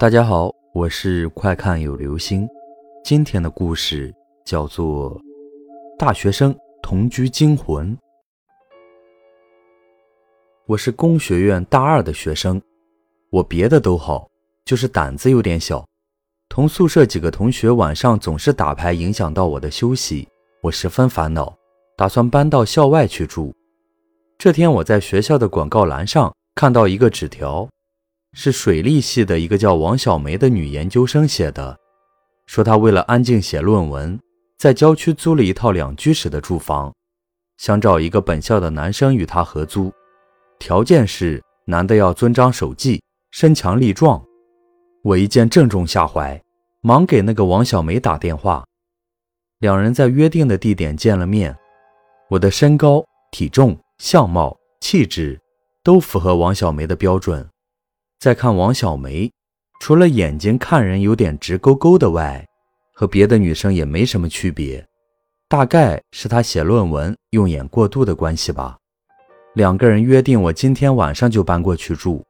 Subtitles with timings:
[0.00, 2.48] 大家好，我是快看有流星。
[3.04, 4.10] 今天的故事
[4.46, 5.14] 叫做
[5.98, 7.94] 《大学生同居惊魂》。
[10.64, 12.58] 我是工学院大二的学生，
[13.28, 14.26] 我别的都好，
[14.64, 15.84] 就是胆子有点小。
[16.48, 20.26] 同宿舍几个同学晚上总是打牌，影响到我的休息，
[20.62, 21.54] 我十分烦恼，
[21.98, 23.52] 打算搬到校外去住。
[24.38, 27.68] 这天，我在学校的广告栏上看到一个纸条。
[28.32, 31.78] 是水利系的一个叫王小梅的女研究生写的，
[32.46, 34.18] 说她为了安静写论文，
[34.56, 36.94] 在郊区租了一套两居室的住房，
[37.56, 39.92] 想找一个本校的男生与她合租，
[40.58, 44.24] 条件是男的要遵章守纪、身强力壮。
[45.02, 46.40] 我一见正中下怀，
[46.82, 48.64] 忙给那个王小梅打电话，
[49.58, 51.56] 两人在约定的地点见了面。
[52.28, 55.40] 我的身高、体重、相貌、气质
[55.82, 57.44] 都符合王小梅的标准。
[58.20, 59.32] 再看王小梅，
[59.80, 62.46] 除了眼睛看人有点直勾勾的外，
[62.92, 64.86] 和别的女生也没什么区别。
[65.48, 68.76] 大概是她写论文用眼过度的关系吧。
[69.54, 72.22] 两个人约定，我今天晚上就搬过去住。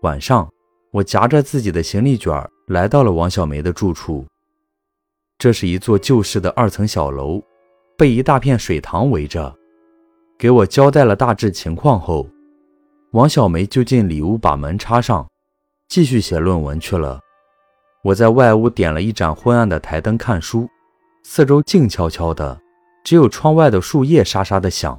[0.00, 0.48] 晚上，
[0.90, 2.34] 我夹着自己的行李卷
[2.68, 4.24] 来到了王小梅的住处。
[5.36, 7.38] 这是一座旧式的二层小楼，
[7.98, 9.54] 被一大片水塘围着。
[10.38, 12.26] 给我交代了大致情况后。
[13.12, 15.28] 王小梅就进里屋，把门插上，
[15.86, 17.20] 继续写论文去了。
[18.02, 20.66] 我在外屋点了一盏昏暗的台灯看书，
[21.22, 22.58] 四周静悄悄的，
[23.04, 24.98] 只有窗外的树叶沙沙的响，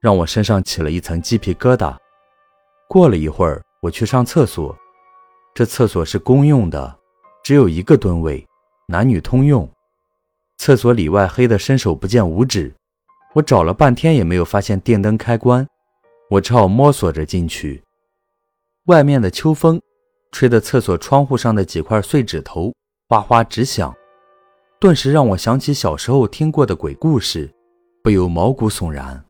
[0.00, 1.94] 让我身上起了一层鸡皮疙瘩。
[2.88, 4.74] 过了一会儿，我去上厕所，
[5.54, 6.98] 这厕所是公用的，
[7.42, 8.42] 只有一个蹲位，
[8.88, 9.68] 男女通用。
[10.56, 12.74] 厕所里外黑的伸手不见五指，
[13.34, 15.68] 我找了半天也没有发现电灯开关。
[16.34, 17.80] 我只好摸索着进去，
[18.86, 19.80] 外面的秋风
[20.32, 22.72] 吹得厕所窗户上的几块碎纸头
[23.08, 23.94] 哗哗直响，
[24.80, 27.48] 顿时让我想起小时候听过的鬼故事，
[28.02, 29.24] 不由毛骨悚然。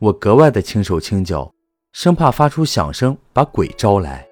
[0.00, 1.52] 我格外的轻手轻脚，
[1.92, 4.26] 生怕发出响声把鬼招来。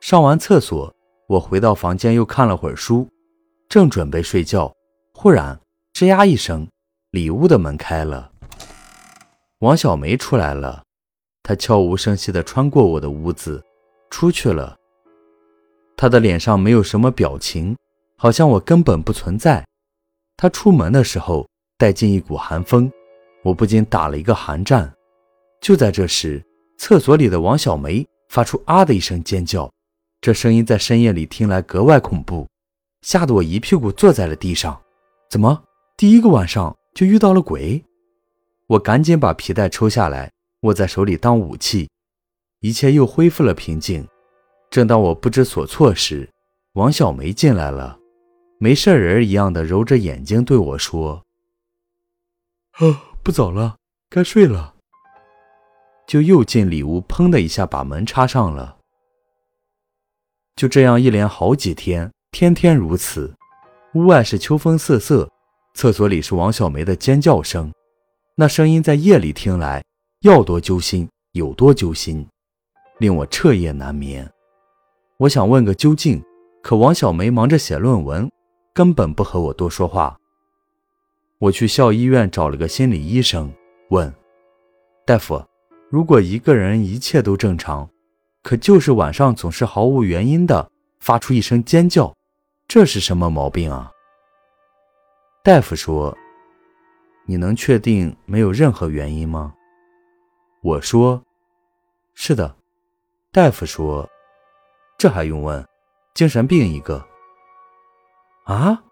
[0.00, 0.94] 上完厕所，
[1.26, 3.08] 我回到房间又看了会儿书，
[3.66, 4.70] 正准备睡觉，
[5.14, 5.58] 忽然
[5.94, 6.68] 吱呀一声，
[7.12, 8.30] 里屋的门开了。
[9.60, 10.82] 王小梅出来了，
[11.42, 13.62] 她悄无声息地穿过我的屋子，
[14.08, 14.74] 出去了。
[15.98, 17.76] 她的脸上没有什么表情，
[18.16, 19.62] 好像我根本不存在。
[20.38, 22.90] 她出门的时候带进一股寒风，
[23.42, 24.90] 我不禁打了一个寒战。
[25.60, 26.42] 就在这时，
[26.78, 29.70] 厕所里的王小梅发出“啊”的一声尖叫，
[30.22, 32.48] 这声音在深夜里听来格外恐怖，
[33.02, 34.80] 吓得我一屁股坐在了地上。
[35.28, 35.62] 怎么，
[35.98, 37.84] 第一个晚上就遇到了鬼？
[38.70, 41.90] 我赶紧把皮带抽下来，握在手里当武器，
[42.60, 44.06] 一切又恢复了平静。
[44.70, 46.30] 正当我不知所措时，
[46.74, 47.98] 王小梅进来了，
[48.60, 51.24] 没事人一样的揉着眼睛对我说
[52.78, 53.74] ：“啊，不早了，
[54.08, 54.76] 该睡了。”
[56.06, 58.76] 就又进里屋，砰的一下把门插上了。
[60.54, 63.34] 就这样一连好几天，天天如此。
[63.94, 65.28] 屋外是秋风瑟瑟，
[65.74, 67.72] 厕所里是王小梅的尖叫声。
[68.40, 69.84] 那声音在夜里听来，
[70.22, 72.26] 要多揪心有多揪心，
[72.96, 74.26] 令我彻夜难眠。
[75.18, 76.24] 我想问个究竟，
[76.62, 78.30] 可王小梅忙着写论文，
[78.72, 80.18] 根本不和我多说话。
[81.38, 83.52] 我去校医院找了个心理医生，
[83.90, 84.10] 问
[85.04, 85.44] 大夫：
[85.90, 87.86] 如果一个人一切都正常，
[88.42, 90.66] 可就是晚上总是毫无原因的
[91.00, 92.16] 发出一声尖叫，
[92.66, 93.92] 这是什么毛病啊？
[95.44, 96.16] 大夫说。
[97.30, 99.54] 你能确定没有任何原因吗？
[100.62, 101.22] 我说
[102.12, 102.56] ：“是的。”
[103.30, 104.10] 大夫说
[104.98, 105.64] ：“这还用问？
[106.12, 107.06] 精神病一个。”
[108.46, 108.82] 啊，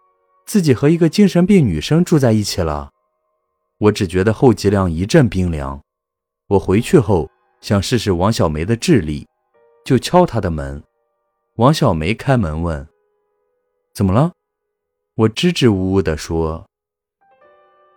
[0.47, 2.93] 自己和一个精神病女生住在一起了。
[3.79, 5.83] 我只觉得后脊梁一阵冰凉。
[6.47, 7.29] 我回去后
[7.61, 9.27] 想试试王小梅的智力，
[9.85, 10.81] 就敲她的门。
[11.57, 12.89] 王小梅开门问
[13.93, 14.31] ：“怎么了？”
[15.19, 16.68] 我支支吾吾地说。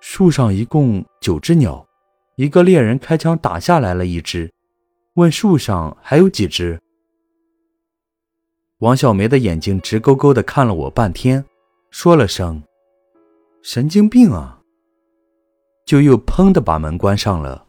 [0.02, 1.88] 树上一共九只鸟，
[2.36, 4.52] 一个猎人开枪打下来了一只，
[5.14, 6.82] 问树上还有几只？
[8.80, 11.46] 王小梅的眼睛直勾勾的看了我半天，
[11.92, 12.64] 说了声
[13.62, 14.60] “神经病啊”，
[15.86, 17.68] 就又砰的把门关上了。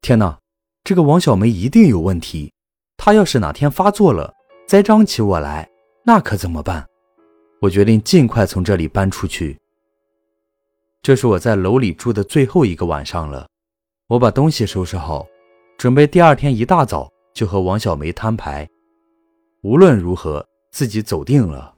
[0.00, 0.38] 天哪，
[0.84, 2.52] 这个王小梅一定有问题，
[2.96, 4.32] 她要是哪天发作了，
[4.68, 5.68] 栽赃起我来，
[6.04, 6.86] 那可怎么办？
[7.60, 9.58] 我决定尽快从这里搬出去。
[11.06, 13.48] 这是我在楼里住的最后一个晚上了，
[14.08, 15.24] 我把东西收拾好，
[15.78, 18.68] 准备第二天一大早就和王小梅摊牌。
[19.62, 21.76] 无论如何，自己走定了。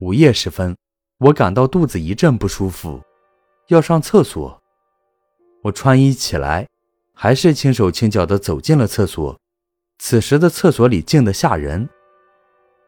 [0.00, 0.76] 午夜时分，
[1.16, 3.00] 我感到肚子一阵不舒服，
[3.68, 4.60] 要上厕所。
[5.62, 6.68] 我穿衣起来，
[7.14, 9.34] 还是轻手轻脚地走进了厕所。
[9.98, 11.88] 此时的厕所里静得吓人。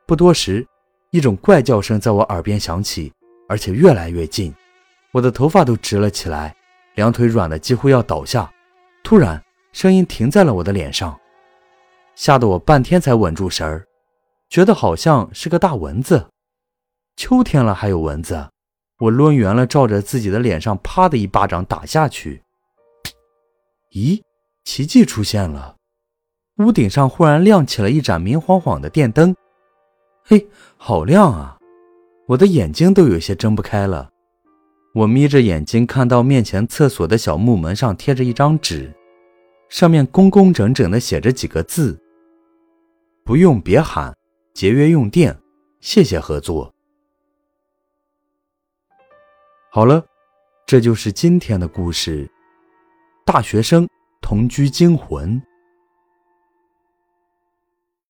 [0.07, 0.67] 不多时，
[1.11, 3.11] 一种怪叫声在我耳边响起，
[3.53, 4.51] 而且越来越近，
[5.11, 6.57] 我的头发都直了起来，
[6.95, 8.51] 两腿软得几乎要倒下。
[9.05, 9.45] 突然，
[9.75, 11.21] 声音停在了我的脸上，
[12.15, 13.85] 吓得我半天才稳住神儿，
[14.49, 16.31] 觉得好像是个大蚊子。
[17.15, 18.49] 秋天了还有蚊子，
[18.99, 22.43] 我抡圆了照着自己的脸上，啪的一巴掌打下去。
[23.91, 24.23] 咦，
[24.65, 25.77] 奇迹出现了，
[26.57, 29.37] 屋顶上忽然亮起了一盏明晃晃的电灯。
[30.25, 31.59] 嘿，好亮啊！
[32.27, 34.11] 我的眼睛都有些睁不开了。
[34.95, 38.93] 我眯着眼睛看到面前厕所的小木门上贴着一张纸，
[39.69, 41.99] 上面工工整整的写着几个字
[43.25, 44.15] ：“不用别喊，
[44.55, 45.39] 节约用电，
[45.81, 46.73] 谢谢合作。”
[49.73, 50.05] 好了，
[50.67, 52.31] 这就是今天的故事。
[53.25, 53.89] 大学生
[54.21, 55.41] 同居惊魂。